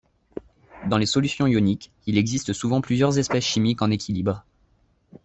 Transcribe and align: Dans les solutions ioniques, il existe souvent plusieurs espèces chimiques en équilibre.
Dans 0.87 0.97
les 0.97 1.05
solutions 1.05 1.45
ioniques, 1.45 1.91
il 2.07 2.17
existe 2.17 2.53
souvent 2.53 2.81
plusieurs 2.81 3.19
espèces 3.19 3.43
chimiques 3.45 3.83
en 3.83 3.91
équilibre. 3.91 4.43